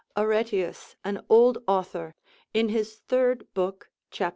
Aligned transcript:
Areteus, 0.17 0.95
an 1.05 1.23
old 1.29 1.59
author, 1.67 2.15
in 2.55 2.69
his 2.69 2.95
third 3.07 3.45
book 3.53 3.91
cap. 4.09 4.29